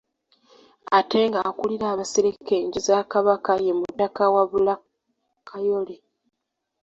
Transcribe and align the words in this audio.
Ate 0.97 1.19
ng'akulira 1.29 1.85
abasereka 1.93 2.51
enju 2.61 2.79
za 2.87 2.99
Kabaka 3.11 3.51
ye 3.65 3.71
mutaka 3.79 4.21
Wabulaakayole. 4.33 5.95